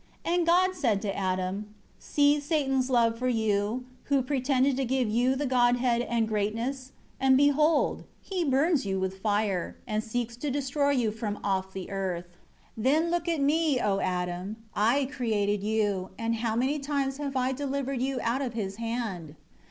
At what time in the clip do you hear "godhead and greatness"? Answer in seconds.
5.45-6.91